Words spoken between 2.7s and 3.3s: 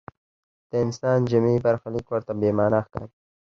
ښکاري.